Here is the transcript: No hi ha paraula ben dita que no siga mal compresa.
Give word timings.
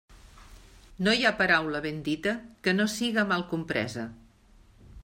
No 1.07 1.13
hi 1.17 1.27
ha 1.27 1.33
paraula 1.41 1.83
ben 1.85 2.01
dita 2.09 2.35
que 2.65 2.75
no 2.79 2.89
siga 2.95 3.29
mal 3.35 3.47
compresa. 3.55 4.09